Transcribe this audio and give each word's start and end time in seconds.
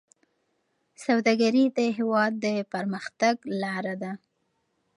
سوداګري 1.05 1.65
د 1.77 1.79
هېواد 1.97 2.31
د 2.45 2.45
پرمختګ 2.73 3.35
لاره 3.61 3.95
ده. 4.03 4.11